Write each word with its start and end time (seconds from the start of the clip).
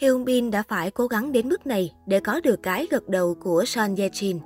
Hyun 0.00 0.24
Bin 0.24 0.50
đã 0.50 0.62
phải 0.62 0.90
cố 0.90 1.06
gắng 1.06 1.32
đến 1.32 1.48
mức 1.48 1.66
này 1.66 1.92
để 2.06 2.20
có 2.20 2.40
được 2.40 2.62
cái 2.62 2.86
gật 2.90 3.08
đầu 3.08 3.34
của 3.34 3.64
Son 3.66 3.94
Ye 3.96 4.08
Jin. 4.08 4.38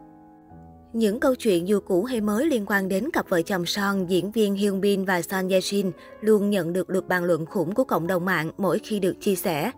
Những 0.93 1.21
câu 1.21 1.35
chuyện 1.35 1.69
dù 1.69 1.81
cũ 1.81 2.05
hay 2.05 2.21
mới 2.21 2.47
liên 2.47 2.67
quan 2.67 2.89
đến 2.89 3.11
cặp 3.11 3.29
vợ 3.29 3.43
chồng 3.43 3.67
Son, 3.67 4.07
diễn 4.07 4.31
viên 4.31 4.55
Hyun 4.55 4.81
Bin 4.81 5.05
và 5.05 5.23
Son 5.23 5.49
Ye 5.49 5.59
Jin 5.59 5.91
luôn 6.21 6.51
nhận 6.51 6.73
được 6.73 6.91
lượt 6.91 7.09
bàn 7.09 7.25
luận 7.25 7.47
khủng 7.47 7.75
của 7.75 7.85
cộng 7.85 8.07
đồng 8.07 8.25
mạng 8.25 8.51
mỗi 8.59 8.79
khi 8.79 8.99
được 8.99 9.15
chia 9.21 9.35
sẻ. 9.35 9.71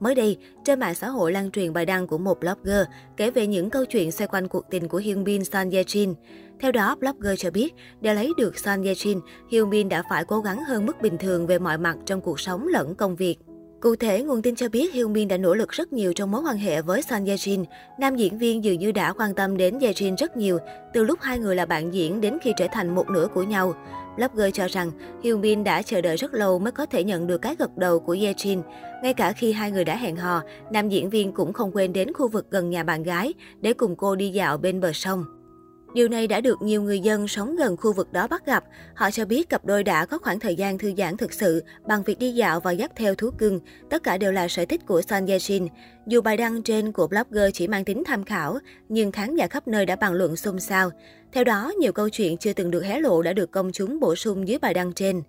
Mới 0.00 0.14
đây, 0.14 0.38
trên 0.64 0.80
mạng 0.80 0.94
xã 0.94 1.08
hội 1.08 1.32
lan 1.32 1.50
truyền 1.50 1.72
bài 1.72 1.86
đăng 1.86 2.06
của 2.06 2.18
một 2.18 2.40
blogger 2.40 2.86
kể 3.16 3.30
về 3.30 3.46
những 3.46 3.70
câu 3.70 3.84
chuyện 3.84 4.12
xoay 4.12 4.28
quanh 4.28 4.48
cuộc 4.48 4.64
tình 4.70 4.88
của 4.88 4.98
Hyun 4.98 5.24
Bin 5.24 5.44
Son 5.44 5.70
Ye 5.70 5.82
Jin. 5.82 6.14
Theo 6.60 6.72
đó, 6.72 6.96
blogger 7.00 7.40
cho 7.40 7.50
biết, 7.50 7.74
để 8.00 8.14
lấy 8.14 8.32
được 8.36 8.58
Son 8.58 8.82
Ye 8.82 8.92
Jin, 8.92 9.20
Hyun 9.50 9.70
Bin 9.70 9.88
đã 9.88 10.02
phải 10.10 10.24
cố 10.24 10.40
gắng 10.40 10.64
hơn 10.64 10.86
mức 10.86 11.02
bình 11.02 11.18
thường 11.18 11.46
về 11.46 11.58
mọi 11.58 11.78
mặt 11.78 11.96
trong 12.06 12.20
cuộc 12.20 12.40
sống 12.40 12.68
lẫn 12.68 12.94
công 12.94 13.16
việc. 13.16 13.38
Cụ 13.82 13.96
thể, 13.96 14.22
nguồn 14.22 14.42
tin 14.42 14.54
cho 14.54 14.68
biết 14.68 14.92
Hyun 14.92 15.12
Bin 15.12 15.28
đã 15.28 15.36
nỗ 15.36 15.54
lực 15.54 15.68
rất 15.68 15.92
nhiều 15.92 16.12
trong 16.12 16.30
mối 16.30 16.42
quan 16.42 16.56
hệ 16.56 16.82
với 16.82 17.02
Son 17.02 17.24
Ye 17.24 17.34
Jin. 17.34 17.64
Nam 17.98 18.16
diễn 18.16 18.38
viên 18.38 18.64
dường 18.64 18.78
như 18.78 18.92
đã 18.92 19.12
quan 19.12 19.34
tâm 19.34 19.56
đến 19.56 19.78
Ye 19.78 19.92
Jin 19.92 20.16
rất 20.16 20.36
nhiều, 20.36 20.58
từ 20.92 21.04
lúc 21.04 21.18
hai 21.22 21.38
người 21.38 21.56
là 21.56 21.66
bạn 21.66 21.94
diễn 21.94 22.20
đến 22.20 22.38
khi 22.42 22.52
trở 22.56 22.66
thành 22.72 22.94
một 22.94 23.10
nửa 23.10 23.28
của 23.34 23.42
nhau. 23.42 23.74
Blogger 24.16 24.54
cho 24.54 24.66
rằng 24.68 24.90
Hyun 25.22 25.40
Bin 25.40 25.64
đã 25.64 25.82
chờ 25.82 26.00
đợi 26.00 26.16
rất 26.16 26.34
lâu 26.34 26.58
mới 26.58 26.72
có 26.72 26.86
thể 26.86 27.04
nhận 27.04 27.26
được 27.26 27.38
cái 27.38 27.56
gật 27.58 27.76
đầu 27.76 28.00
của 28.00 28.16
Ye 28.20 28.32
Jin. 28.32 28.62
Ngay 29.02 29.14
cả 29.14 29.32
khi 29.32 29.52
hai 29.52 29.70
người 29.70 29.84
đã 29.84 29.96
hẹn 29.96 30.16
hò, 30.16 30.42
nam 30.72 30.88
diễn 30.88 31.10
viên 31.10 31.32
cũng 31.32 31.52
không 31.52 31.70
quên 31.72 31.92
đến 31.92 32.12
khu 32.12 32.28
vực 32.28 32.46
gần 32.50 32.70
nhà 32.70 32.84
bạn 32.84 33.02
gái 33.02 33.34
để 33.60 33.72
cùng 33.72 33.96
cô 33.96 34.16
đi 34.16 34.28
dạo 34.28 34.58
bên 34.58 34.80
bờ 34.80 34.92
sông. 34.92 35.24
Điều 35.94 36.08
này 36.08 36.26
đã 36.26 36.40
được 36.40 36.62
nhiều 36.62 36.82
người 36.82 37.00
dân 37.00 37.28
sống 37.28 37.56
gần 37.56 37.76
khu 37.76 37.92
vực 37.92 38.12
đó 38.12 38.26
bắt 38.28 38.46
gặp. 38.46 38.64
Họ 38.94 39.10
cho 39.10 39.24
biết 39.24 39.48
cặp 39.48 39.64
đôi 39.64 39.84
đã 39.84 40.06
có 40.06 40.18
khoảng 40.18 40.40
thời 40.40 40.54
gian 40.54 40.78
thư 40.78 40.92
giãn 40.98 41.16
thực 41.16 41.32
sự 41.32 41.64
bằng 41.86 42.02
việc 42.02 42.18
đi 42.18 42.32
dạo 42.32 42.60
và 42.60 42.72
dắt 42.72 42.92
theo 42.96 43.14
thú 43.14 43.30
cưng. 43.30 43.60
Tất 43.90 44.02
cả 44.02 44.18
đều 44.18 44.32
là 44.32 44.48
sở 44.48 44.64
thích 44.64 44.80
của 44.86 45.02
Son 45.02 45.26
Ye 45.26 45.38
Jin. 45.38 45.68
Dù 46.06 46.20
bài 46.20 46.36
đăng 46.36 46.62
trên 46.62 46.92
của 46.92 47.06
blogger 47.06 47.50
chỉ 47.54 47.68
mang 47.68 47.84
tính 47.84 48.02
tham 48.06 48.24
khảo, 48.24 48.58
nhưng 48.88 49.12
khán 49.12 49.36
giả 49.36 49.46
khắp 49.46 49.68
nơi 49.68 49.86
đã 49.86 49.96
bàn 49.96 50.12
luận 50.12 50.36
xôn 50.36 50.60
xao. 50.60 50.90
Theo 51.32 51.44
đó, 51.44 51.72
nhiều 51.78 51.92
câu 51.92 52.08
chuyện 52.08 52.36
chưa 52.36 52.52
từng 52.52 52.70
được 52.70 52.84
hé 52.84 53.00
lộ 53.00 53.22
đã 53.22 53.32
được 53.32 53.50
công 53.50 53.72
chúng 53.72 54.00
bổ 54.00 54.14
sung 54.14 54.48
dưới 54.48 54.58
bài 54.58 54.74
đăng 54.74 54.92
trên. 54.92 55.22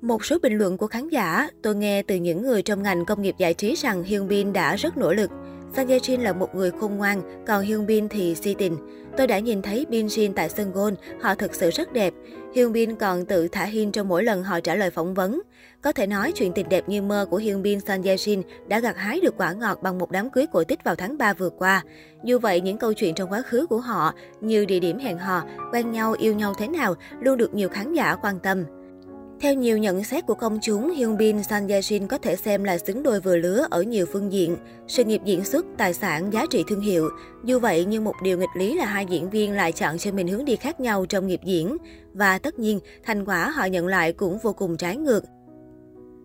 Một 0.00 0.24
số 0.24 0.38
bình 0.42 0.58
luận 0.58 0.76
của 0.76 0.86
khán 0.86 1.08
giả, 1.08 1.48
tôi 1.62 1.74
nghe 1.74 2.02
từ 2.02 2.14
những 2.16 2.42
người 2.42 2.62
trong 2.62 2.82
ngành 2.82 3.04
công 3.04 3.22
nghiệp 3.22 3.34
giải 3.38 3.54
trí 3.54 3.74
rằng 3.74 4.02
Hyun 4.02 4.28
Bin 4.28 4.52
đã 4.52 4.76
rất 4.76 4.96
nỗ 4.96 5.12
lực. 5.12 5.30
Sang 5.76 5.88
Ye 5.88 5.98
Jin 5.98 6.22
là 6.22 6.32
một 6.32 6.54
người 6.54 6.70
khôn 6.70 6.96
ngoan, 6.96 7.44
còn 7.46 7.62
Hyun 7.62 7.86
Bin 7.86 8.08
thì 8.08 8.34
si 8.34 8.54
tình. 8.58 8.76
Tôi 9.16 9.26
đã 9.26 9.38
nhìn 9.38 9.62
thấy 9.62 9.86
Bin 9.88 10.06
Jin 10.06 10.32
tại 10.32 10.48
sân 10.48 10.72
gôn, 10.72 10.94
họ 11.20 11.34
thực 11.34 11.54
sự 11.54 11.70
rất 11.70 11.92
đẹp. 11.92 12.14
Hyun 12.54 12.72
Bin 12.72 12.96
còn 12.96 13.24
tự 13.24 13.48
thả 13.48 13.64
hin 13.64 13.92
trong 13.92 14.08
mỗi 14.08 14.24
lần 14.24 14.42
họ 14.42 14.60
trả 14.60 14.74
lời 14.74 14.90
phỏng 14.90 15.14
vấn. 15.14 15.40
Có 15.82 15.92
thể 15.92 16.06
nói 16.06 16.32
chuyện 16.32 16.52
tình 16.52 16.68
đẹp 16.68 16.88
như 16.88 17.02
mơ 17.02 17.26
của 17.30 17.36
Hyun 17.36 17.62
Bin 17.62 17.80
Sang 17.80 18.02
Ye 18.02 18.16
Jin 18.16 18.42
đã 18.68 18.80
gặt 18.80 18.96
hái 18.96 19.20
được 19.20 19.34
quả 19.36 19.52
ngọt 19.52 19.82
bằng 19.82 19.98
một 19.98 20.10
đám 20.10 20.30
cưới 20.30 20.46
cổ 20.52 20.64
tích 20.64 20.84
vào 20.84 20.94
tháng 20.94 21.18
3 21.18 21.32
vừa 21.32 21.50
qua. 21.50 21.84
Dù 22.24 22.38
vậy, 22.38 22.60
những 22.60 22.78
câu 22.78 22.92
chuyện 22.92 23.14
trong 23.14 23.32
quá 23.32 23.42
khứ 23.42 23.66
của 23.66 23.80
họ 23.80 24.14
như 24.40 24.64
địa 24.64 24.80
điểm 24.80 24.98
hẹn 24.98 25.18
hò, 25.18 25.44
quen 25.72 25.90
nhau, 25.90 26.14
yêu 26.18 26.34
nhau 26.34 26.54
thế 26.58 26.68
nào 26.68 26.94
luôn 27.20 27.38
được 27.38 27.54
nhiều 27.54 27.68
khán 27.68 27.94
giả 27.94 28.16
quan 28.22 28.38
tâm. 28.38 28.64
Theo 29.42 29.54
nhiều 29.54 29.78
nhận 29.78 30.04
xét 30.04 30.26
của 30.26 30.34
công 30.34 30.58
chúng, 30.62 30.90
Hyun 30.90 31.16
Bin 31.16 31.42
Son 31.42 31.68
Ye 31.68 31.80
Jin 31.80 32.06
có 32.06 32.18
thể 32.18 32.36
xem 32.36 32.64
là 32.64 32.78
xứng 32.78 33.02
đôi 33.02 33.20
vừa 33.20 33.36
lứa 33.36 33.66
ở 33.70 33.82
nhiều 33.82 34.06
phương 34.06 34.32
diện, 34.32 34.56
sự 34.88 35.04
nghiệp 35.04 35.20
diễn 35.24 35.44
xuất, 35.44 35.66
tài 35.76 35.94
sản, 35.94 36.32
giá 36.32 36.46
trị 36.50 36.64
thương 36.68 36.80
hiệu. 36.80 37.08
Dù 37.44 37.58
vậy, 37.58 37.84
nhưng 37.84 38.04
một 38.04 38.14
điều 38.22 38.38
nghịch 38.38 38.48
lý 38.56 38.74
là 38.74 38.84
hai 38.84 39.06
diễn 39.06 39.30
viên 39.30 39.52
lại 39.52 39.72
chọn 39.72 39.98
cho 39.98 40.12
mình 40.12 40.28
hướng 40.28 40.44
đi 40.44 40.56
khác 40.56 40.80
nhau 40.80 41.06
trong 41.06 41.26
nghiệp 41.26 41.40
diễn. 41.44 41.76
Và 42.12 42.38
tất 42.38 42.58
nhiên, 42.58 42.80
thành 43.04 43.24
quả 43.24 43.50
họ 43.50 43.64
nhận 43.64 43.86
lại 43.86 44.12
cũng 44.12 44.38
vô 44.38 44.52
cùng 44.52 44.76
trái 44.76 44.96
ngược. 44.96 45.24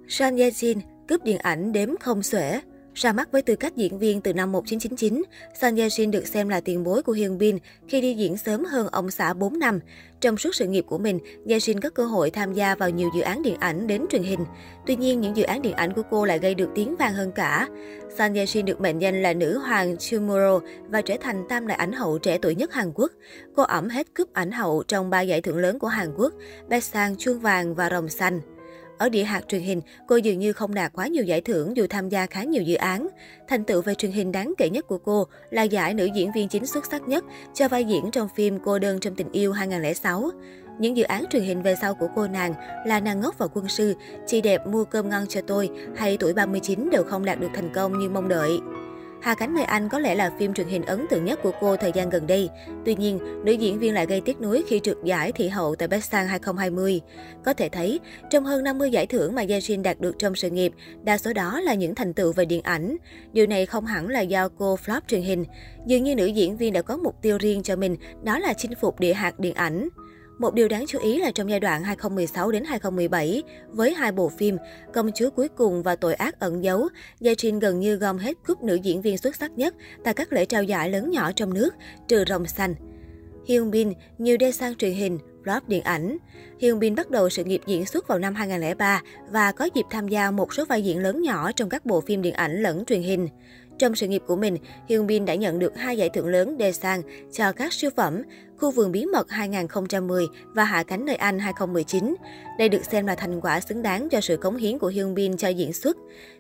Son 0.08 0.38
Ye 0.38 0.50
Jin 0.50 0.78
cướp 1.08 1.24
điện 1.24 1.38
ảnh 1.38 1.72
đếm 1.72 1.90
không 2.00 2.24
xuể. 2.24 2.60
Ra 2.98 3.14
mắt 3.14 3.32
với 3.32 3.42
tư 3.42 3.56
cách 3.56 3.76
diễn 3.76 4.00
viên 4.00 4.22
từ 4.22 4.34
năm 4.34 4.52
1999, 4.52 5.24
Sun 5.62 5.76
Ye 5.76 5.88
Jin 5.88 6.12
được 6.12 6.28
xem 6.28 6.50
là 6.50 6.62
tiền 6.62 6.84
bối 6.84 7.04
của 7.04 7.12
Hyun 7.12 7.38
Bin 7.38 7.58
khi 7.88 8.02
đi 8.02 8.14
diễn 8.14 8.38
sớm 8.38 8.66
hơn 8.66 8.88
ông 8.88 9.12
xã 9.12 9.34
4 9.34 9.60
năm. 9.60 9.80
Trong 10.22 10.38
suốt 10.38 10.56
sự 10.56 10.66
nghiệp 10.66 10.86
của 10.88 10.98
mình, 10.98 11.20
Ye 11.48 11.58
Jin 11.58 11.80
có 11.82 11.90
cơ 11.90 12.06
hội 12.06 12.30
tham 12.30 12.54
gia 12.54 12.76
vào 12.76 12.90
nhiều 12.90 13.10
dự 13.16 13.22
án 13.22 13.42
điện 13.42 13.56
ảnh 13.60 13.88
đến 13.88 14.06
truyền 14.10 14.24
hình. 14.24 14.40
Tuy 14.86 14.96
nhiên, 14.96 15.22
những 15.22 15.38
dự 15.38 15.44
án 15.44 15.62
điện 15.62 15.74
ảnh 15.74 15.94
của 15.94 16.02
cô 16.10 16.26
lại 16.26 16.40
gây 16.40 16.56
được 16.56 16.70
tiếng 16.76 16.96
vang 16.96 17.14
hơn 17.14 17.32
cả. 17.32 17.68
Sun 18.18 18.34
Ye 18.34 18.46
Jin 18.46 18.66
được 18.66 18.82
mệnh 18.82 19.00
danh 19.00 19.22
là 19.22 19.34
nữ 19.34 19.58
hoàng 19.58 19.96
Tomorrow 19.96 20.60
và 20.90 21.02
trở 21.02 21.16
thành 21.22 21.46
tam 21.50 21.68
đại 21.68 21.78
ảnh 21.78 21.92
hậu 21.92 22.18
trẻ 22.18 22.38
tuổi 22.42 22.56
nhất 22.56 22.74
Hàn 22.74 22.92
Quốc. 22.96 23.12
Cô 23.56 23.64
ẩm 23.64 23.90
hết 23.90 24.08
cúp 24.18 24.34
ảnh 24.34 24.52
hậu 24.52 24.84
trong 24.88 25.10
ba 25.10 25.22
giải 25.22 25.42
thưởng 25.42 25.58
lớn 25.58 25.80
của 25.80 25.88
Hàn 25.88 26.14
Quốc, 26.18 26.34
Best 26.68 26.94
Sang, 26.94 27.16
Chuông 27.18 27.40
Vàng 27.40 27.76
và 27.76 27.90
Rồng 27.90 28.10
Xanh. 28.10 28.42
Ở 28.98 29.10
địa 29.10 29.24
hạt 29.24 29.42
truyền 29.48 29.62
hình, 29.62 29.82
cô 30.08 30.16
dường 30.16 30.40
như 30.40 30.54
không 30.54 30.74
đạt 30.74 30.94
quá 30.94 31.08
nhiều 31.08 31.24
giải 31.24 31.42
thưởng 31.42 31.78
dù 31.78 31.88
tham 31.90 32.10
gia 32.10 32.26
khá 32.26 32.44
nhiều 32.44 32.64
dự 32.64 32.76
án. 32.76 33.08
Thành 33.48 33.64
tựu 33.64 33.82
về 33.82 33.96
truyền 33.96 34.12
hình 34.12 34.32
đáng 34.32 34.54
kể 34.58 34.70
nhất 34.70 34.88
của 34.88 34.98
cô 34.98 35.28
là 35.50 35.64
giải 35.64 35.94
nữ 35.94 36.06
diễn 36.06 36.32
viên 36.32 36.48
chính 36.48 36.66
xuất 36.66 36.86
sắc 36.92 37.02
nhất 37.08 37.24
cho 37.54 37.68
vai 37.68 37.84
diễn 37.84 38.12
trong 38.12 38.30
phim 38.36 38.60
Cô 38.60 38.80
đơn 38.80 39.00
trong 39.00 39.16
tình 39.16 39.32
yêu 39.32 39.52
2006. 39.52 40.32
Những 40.80 40.98
dự 40.98 41.04
án 41.04 41.26
truyền 41.30 41.44
hình 41.44 41.62
về 41.62 41.76
sau 41.82 41.94
của 41.94 42.08
cô 42.16 42.28
nàng 42.28 42.54
là 42.86 43.00
Nàng 43.00 43.20
ngốc 43.20 43.38
và 43.38 43.48
quân 43.54 43.68
sư, 43.68 43.94
Chị 44.28 44.42
đẹp 44.42 44.68
mua 44.68 44.84
cơm 44.84 45.10
ngon 45.10 45.28
cho 45.28 45.42
tôi 45.48 45.70
hay 45.96 46.18
Tuổi 46.18 46.34
39 46.34 46.90
đều 46.92 47.04
không 47.04 47.26
đạt 47.26 47.40
được 47.40 47.50
thành 47.54 47.70
công 47.74 48.00
như 48.00 48.10
mong 48.10 48.28
đợi. 48.28 48.60
Hà 49.22 49.36
Cánh 49.36 49.54
Nơi 49.54 49.64
Anh 49.64 49.90
có 49.90 50.00
lẽ 50.00 50.16
là 50.16 50.32
phim 50.40 50.54
truyền 50.54 50.68
hình 50.68 50.86
ấn 50.86 51.08
tượng 51.10 51.26
nhất 51.26 51.40
của 51.44 51.52
cô 51.62 51.78
thời 51.78 51.92
gian 51.92 52.10
gần 52.10 52.28
đây. 52.28 52.50
Tuy 52.86 52.96
nhiên, 52.96 53.20
nữ 53.46 53.52
diễn 53.52 53.80
viên 53.80 53.94
lại 53.94 54.06
gây 54.06 54.22
tiếc 54.22 54.42
nuối 54.42 54.64
khi 54.68 54.80
trượt 54.80 54.98
giải 55.04 55.32
thị 55.32 55.48
hậu 55.48 55.76
tại 55.76 55.88
Best 55.88 56.12
Sang 56.12 56.28
2020. 56.28 57.02
Có 57.46 57.54
thể 57.54 57.70
thấy, 57.70 58.00
trong 58.30 58.46
hơn 58.46 58.64
50 58.64 58.92
giải 58.92 59.08
thưởng 59.08 59.36
mà 59.36 59.44
Yashin 59.50 59.84
đạt 59.84 60.00
được 60.00 60.16
trong 60.20 60.36
sự 60.36 60.50
nghiệp, 60.50 60.74
đa 61.04 61.18
số 61.18 61.34
đó 61.34 61.60
là 61.60 61.74
những 61.74 61.96
thành 61.96 62.14
tựu 62.14 62.34
về 62.34 62.46
điện 62.46 62.62
ảnh. 62.62 62.98
Điều 63.34 63.48
này 63.48 63.66
không 63.66 63.86
hẳn 63.86 64.08
là 64.08 64.22
do 64.22 64.50
cô 64.58 64.76
flop 64.86 65.02
truyền 65.08 65.22
hình. 65.22 65.46
Dường 65.86 66.04
như 66.04 66.16
nữ 66.16 66.26
diễn 66.26 66.58
viên 66.58 66.74
đã 66.74 66.82
có 66.82 66.98
mục 66.98 67.16
tiêu 67.22 67.38
riêng 67.38 67.64
cho 67.64 67.76
mình, 67.76 67.98
đó 68.24 68.40
là 68.40 68.54
chinh 68.54 68.72
phục 68.82 69.00
địa 69.00 69.14
hạt 69.14 69.40
điện 69.40 69.54
ảnh. 69.54 69.90
Một 70.38 70.54
điều 70.54 70.68
đáng 70.68 70.86
chú 70.88 71.00
ý 71.00 71.20
là 71.20 71.32
trong 71.32 71.50
giai 71.50 71.60
đoạn 71.60 71.84
2016 71.84 72.52
đến 72.52 72.64
2017, 72.64 73.44
với 73.70 73.94
hai 73.94 74.12
bộ 74.12 74.30
phim 74.30 74.58
Công 74.94 75.12
chúa 75.16 75.30
cuối 75.30 75.48
cùng 75.48 75.84
và 75.84 75.96
Tội 75.96 76.14
ác 76.14 76.40
ẩn 76.40 76.64
giấu, 76.64 76.88
Gia 77.20 77.34
Trinh 77.38 77.60
gần 77.60 77.80
như 77.80 77.96
gom 77.96 78.18
hết 78.18 78.38
cúp 78.48 78.64
nữ 78.64 78.76
diễn 78.76 79.02
viên 79.02 79.18
xuất 79.18 79.36
sắc 79.36 79.52
nhất 79.52 79.76
tại 80.04 80.14
các 80.14 80.34
lễ 80.34 80.46
trao 80.46 80.64
giải 80.64 80.90
lớn 80.90 81.12
nhỏ 81.12 81.32
trong 81.32 81.54
nước, 81.54 81.74
trừ 82.08 82.24
Rồng 82.28 82.46
Xanh. 82.46 82.76
Hyun 83.48 83.72
Bin 83.72 83.94
nhiều 84.18 84.38
đê 84.38 84.52
sang 84.52 84.76
truyền 84.76 84.94
hình, 84.94 85.20
blog 85.44 85.60
điện 85.68 85.84
ảnh. 85.84 86.18
Hyun 86.60 86.80
Bin 86.80 86.96
bắt 86.96 87.10
đầu 87.10 87.30
sự 87.30 87.44
nghiệp 87.44 87.62
diễn 87.66 87.86
xuất 87.86 88.08
vào 88.08 88.20
năm 88.20 88.36
2003 88.36 89.02
và 89.32 89.52
có 89.52 89.70
dịp 89.74 89.86
tham 89.90 90.08
gia 90.08 90.32
một 90.32 90.54
số 90.54 90.66
vai 90.66 90.84
diễn 90.84 91.00
lớn 91.00 91.22
nhỏ 91.22 91.52
trong 91.52 91.70
các 91.70 91.86
bộ 91.86 92.02
phim 92.02 92.22
điện 92.22 92.34
ảnh 92.34 92.62
lẫn 92.62 92.86
truyền 92.86 93.02
hình. 93.02 93.28
Trong 93.80 93.96
sự 93.96 94.08
nghiệp 94.08 94.22
của 94.28 94.36
mình, 94.36 94.58
Hyun 94.88 95.08
Bin 95.08 95.26
đã 95.26 95.36
nhận 95.36 95.60
được 95.60 95.78
hai 95.78 95.98
giải 95.98 96.10
thưởng 96.10 96.28
lớn 96.28 96.58
đề 96.58 96.72
sang, 96.72 97.02
cho 97.32 97.52
các 97.52 97.74
siêu 97.74 97.90
phẩm 97.96 98.24
Khu 98.60 98.72
vườn 98.72 98.92
bí 98.92 99.06
mật 99.06 99.30
2010 99.30 100.26
và 100.54 100.64
Hạ 100.64 100.84
cánh 100.84 101.06
nơi 101.06 101.16
Anh 101.16 101.40
2019. 101.40 102.16
Đây 102.58 102.70
được 102.70 102.86
xem 102.86 103.08
là 103.08 103.16
thành 103.16 103.42
quả 103.42 103.60
xứng 103.60 103.82
đáng 103.82 104.10
cho 104.10 104.22
sự 104.22 104.38
cống 104.38 104.58
hiến 104.58 104.80
của 104.80 104.88
Hyun 104.88 105.14
Bin 105.14 105.38
cho 105.38 105.48
diễn 105.48 105.74
xuất. 105.74 105.98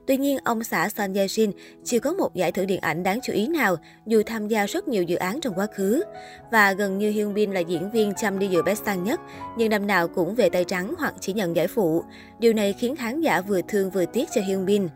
Tuy 0.07 0.17
nhiên, 0.17 0.37
ông 0.43 0.63
xã 0.63 0.89
Son 0.89 1.13
Ye 1.13 1.25
Jin 1.25 1.51
chưa 1.83 1.99
có 1.99 2.13
một 2.13 2.35
giải 2.35 2.51
thưởng 2.51 2.67
điện 2.67 2.81
ảnh 2.81 3.03
đáng 3.03 3.19
chú 3.23 3.33
ý 3.33 3.47
nào 3.47 3.75
dù 4.05 4.21
tham 4.25 4.47
gia 4.47 4.65
rất 4.65 4.87
nhiều 4.87 5.03
dự 5.03 5.15
án 5.15 5.41
trong 5.41 5.53
quá 5.53 5.67
khứ. 5.75 6.03
Và 6.51 6.73
gần 6.73 6.97
như 6.97 7.11
Hyun 7.11 7.33
Bin 7.33 7.51
là 7.51 7.59
diễn 7.59 7.91
viên 7.91 8.13
chăm 8.13 8.39
đi 8.39 8.47
dự 8.47 8.61
Best 8.63 8.85
sang 8.85 9.03
nhất, 9.03 9.19
nhưng 9.57 9.69
năm 9.69 9.87
nào 9.87 10.07
cũng 10.07 10.35
về 10.35 10.49
tay 10.49 10.63
trắng 10.63 10.93
hoặc 10.97 11.13
chỉ 11.19 11.33
nhận 11.33 11.55
giải 11.55 11.67
phụ. 11.67 12.03
Điều 12.39 12.53
này 12.53 12.73
khiến 12.73 12.95
khán 12.95 13.21
giả 13.21 13.41
vừa 13.41 13.61
thương 13.67 13.89
vừa 13.89 14.05
tiếc 14.05 14.29
cho 14.31 14.41
Hyun 14.41 14.65
Bin. 14.65 14.87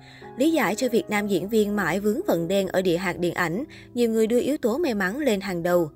Lý 0.41 0.51
giải 0.51 0.75
cho 0.75 0.89
Việt 0.89 1.09
Nam 1.09 1.27
diễn 1.27 1.49
viên 1.49 1.75
mãi 1.75 1.99
vướng 1.99 2.21
vận 2.27 2.47
đen 2.47 2.67
ở 2.67 2.81
địa 2.81 2.97
hạt 2.97 3.19
điện 3.19 3.33
ảnh, 3.33 3.63
nhiều 3.93 4.09
người 4.09 4.27
đưa 4.27 4.39
yếu 4.39 4.57
tố 4.57 4.77
may 4.77 4.93
mắn 4.93 5.17
lên 5.17 5.41
hàng 5.41 5.63
đầu. 5.63 5.91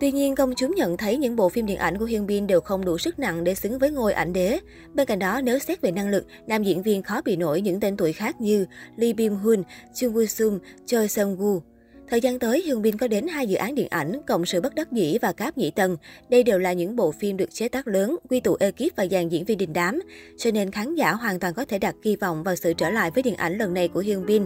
Tuy 0.00 0.12
nhiên, 0.12 0.34
công 0.34 0.54
chúng 0.54 0.74
nhận 0.76 0.96
thấy 0.96 1.16
những 1.16 1.36
bộ 1.36 1.48
phim 1.48 1.66
điện 1.66 1.78
ảnh 1.78 1.98
của 1.98 2.04
Hyun 2.04 2.26
Bin 2.26 2.46
đều 2.46 2.60
không 2.60 2.84
đủ 2.84 2.98
sức 2.98 3.18
nặng 3.18 3.44
để 3.44 3.54
xứng 3.54 3.78
với 3.78 3.90
ngôi 3.90 4.12
ảnh 4.12 4.32
đế. 4.32 4.58
Bên 4.94 5.06
cạnh 5.06 5.18
đó, 5.18 5.40
nếu 5.40 5.58
xét 5.58 5.80
về 5.80 5.90
năng 5.90 6.08
lực, 6.08 6.26
nam 6.46 6.62
diễn 6.62 6.82
viên 6.82 7.02
khó 7.02 7.20
bị 7.24 7.36
nổi 7.36 7.60
những 7.60 7.80
tên 7.80 7.96
tuổi 7.96 8.12
khác 8.12 8.40
như 8.40 8.66
Lee 8.96 9.12
Bim 9.12 9.36
Hun, 9.36 9.62
Chung 9.94 10.14
Woo 10.14 10.26
Sung, 10.26 10.58
Choi 10.86 11.08
Sung 11.08 11.36
Woo. 11.36 11.60
Thời 12.08 12.20
gian 12.20 12.38
tới, 12.38 12.62
Hyun 12.62 12.82
Bin 12.82 12.98
có 12.98 13.08
đến 13.08 13.26
hai 13.26 13.46
dự 13.46 13.56
án 13.56 13.74
điện 13.74 13.86
ảnh, 13.90 14.20
Cộng 14.26 14.46
sự 14.46 14.60
bất 14.60 14.74
đắc 14.74 14.92
dĩ 14.92 15.18
và 15.22 15.32
Cáp 15.32 15.58
nhị 15.58 15.70
tầng. 15.70 15.96
Đây 16.28 16.42
đều 16.42 16.58
là 16.58 16.72
những 16.72 16.96
bộ 16.96 17.12
phim 17.12 17.36
được 17.36 17.54
chế 17.54 17.68
tác 17.68 17.88
lớn, 17.88 18.16
quy 18.30 18.40
tụ 18.40 18.56
ekip 18.60 18.96
và 18.96 19.06
dàn 19.10 19.28
diễn 19.28 19.44
viên 19.44 19.58
đình 19.58 19.72
đám. 19.72 20.00
Cho 20.38 20.50
nên 20.50 20.70
khán 20.70 20.94
giả 20.94 21.12
hoàn 21.12 21.38
toàn 21.40 21.54
có 21.54 21.64
thể 21.64 21.78
đặt 21.78 21.94
kỳ 22.02 22.16
vọng 22.16 22.42
vào 22.42 22.56
sự 22.56 22.72
trở 22.72 22.90
lại 22.90 23.10
với 23.14 23.22
điện 23.22 23.34
ảnh 23.36 23.58
lần 23.58 23.74
này 23.74 23.88
của 23.88 24.00
Hyun 24.00 24.26
Bin. 24.26 24.44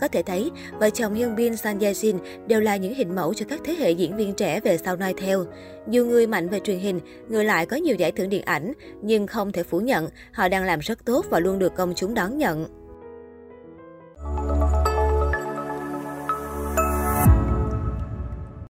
Có 0.00 0.08
thể 0.08 0.22
thấy, 0.22 0.50
vợ 0.80 0.90
chồng 0.90 1.14
Hyun 1.14 1.36
Bin 1.36 1.56
San 1.56 1.78
Ye 1.78 1.92
Jin 1.92 2.18
đều 2.46 2.60
là 2.60 2.76
những 2.76 2.94
hình 2.94 3.14
mẫu 3.14 3.34
cho 3.34 3.46
các 3.48 3.60
thế 3.64 3.74
hệ 3.78 3.90
diễn 3.90 4.16
viên 4.16 4.34
trẻ 4.34 4.60
về 4.60 4.78
sau 4.78 4.96
noi 4.96 5.14
theo. 5.18 5.44
Dù 5.90 6.04
người 6.04 6.26
mạnh 6.26 6.48
về 6.48 6.60
truyền 6.64 6.78
hình, 6.78 7.00
người 7.28 7.44
lại 7.44 7.66
có 7.66 7.76
nhiều 7.76 7.96
giải 7.96 8.12
thưởng 8.12 8.28
điện 8.28 8.42
ảnh, 8.42 8.72
nhưng 9.02 9.26
không 9.26 9.52
thể 9.52 9.62
phủ 9.62 9.80
nhận 9.80 10.08
họ 10.32 10.48
đang 10.48 10.64
làm 10.64 10.78
rất 10.78 11.04
tốt 11.04 11.26
và 11.30 11.40
luôn 11.40 11.58
được 11.58 11.74
công 11.74 11.92
chúng 11.96 12.14
đón 12.14 12.38
nhận. 12.38 12.87